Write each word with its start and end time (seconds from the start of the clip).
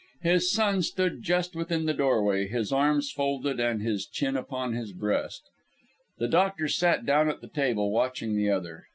His 0.23 0.51
son 0.51 0.81
stood 0.81 1.21
just 1.21 1.55
within 1.55 1.85
the 1.85 1.93
doorway, 1.93 2.47
his 2.47 2.71
arms 2.73 3.11
folded 3.11 3.59
and 3.59 3.83
his 3.83 4.07
chin 4.07 4.35
upon 4.35 4.73
his 4.73 4.93
breast. 4.93 5.43
The 6.17 6.27
doctor 6.27 6.67
sat 6.67 7.05
down 7.05 7.29
at 7.29 7.39
the 7.41 7.47
table, 7.47 7.91
watching 7.91 8.35
the 8.35 8.49
other. 8.49 8.87